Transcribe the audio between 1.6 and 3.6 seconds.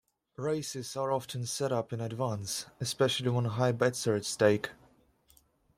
up in advance, especially when